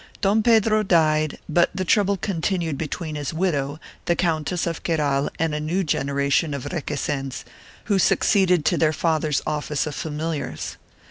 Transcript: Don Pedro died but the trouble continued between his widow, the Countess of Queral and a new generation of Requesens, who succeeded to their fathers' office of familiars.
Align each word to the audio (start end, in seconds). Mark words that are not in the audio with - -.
Don 0.21 0.41
Pedro 0.41 0.81
died 0.81 1.37
but 1.47 1.69
the 1.75 1.85
trouble 1.85 2.17
continued 2.17 2.75
between 2.75 3.13
his 3.13 3.35
widow, 3.35 3.79
the 4.05 4.15
Countess 4.15 4.65
of 4.65 4.81
Queral 4.81 5.29
and 5.37 5.53
a 5.53 5.59
new 5.59 5.83
generation 5.83 6.55
of 6.55 6.65
Requesens, 6.65 7.43
who 7.83 7.99
succeeded 7.99 8.65
to 8.65 8.77
their 8.79 8.93
fathers' 8.93 9.43
office 9.45 9.85
of 9.85 9.93
familiars. 9.93 10.77